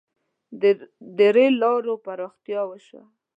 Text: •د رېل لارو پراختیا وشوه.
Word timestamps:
•د 1.17 1.19
رېل 1.35 1.53
لارو 1.63 1.93
پراختیا 2.05 2.61
وشوه. 2.69 3.03